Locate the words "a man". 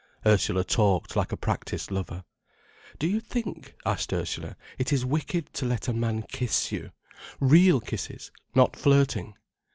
5.87-6.23